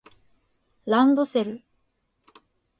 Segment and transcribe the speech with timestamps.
[0.87, 1.61] ランドセル